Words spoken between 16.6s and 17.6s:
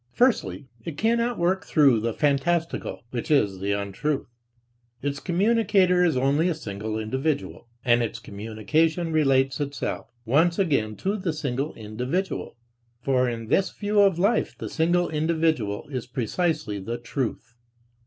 the truth.